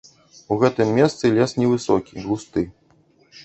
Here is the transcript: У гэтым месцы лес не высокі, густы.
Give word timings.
У 0.53 0.57
гэтым 0.63 0.93
месцы 0.99 1.31
лес 1.37 1.55
не 1.61 1.69
высокі, 1.75 2.27
густы. 2.27 2.69